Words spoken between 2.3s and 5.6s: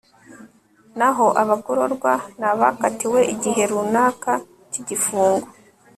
ni abakatiwe igihe runaka k'igifungo